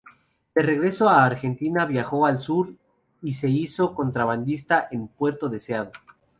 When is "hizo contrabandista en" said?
3.49-5.07